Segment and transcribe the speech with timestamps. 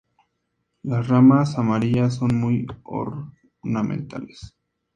[0.81, 4.55] Las ramas, amarillas, son muy ornamentales.